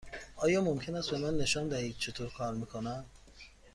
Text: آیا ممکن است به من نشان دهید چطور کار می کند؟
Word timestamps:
آیا 0.35 0.61
ممکن 0.61 0.95
است 0.95 1.11
به 1.11 1.17
من 1.17 1.37
نشان 1.37 1.67
دهید 1.67 1.97
چطور 1.97 2.29
کار 2.33 2.53
می 2.55 2.65
کند؟ 2.65 3.05